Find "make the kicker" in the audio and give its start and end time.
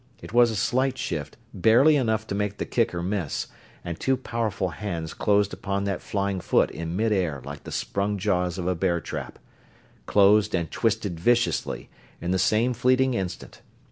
2.33-3.03